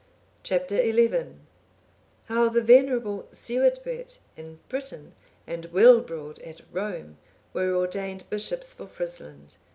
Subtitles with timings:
[0.41, 0.67] Chap.
[0.67, 1.25] XI.
[2.25, 5.13] How the venerable Suidbert in Britain,
[5.45, 7.19] and Wilbrord at Rome,
[7.53, 9.57] were ordained bishops for Frisland.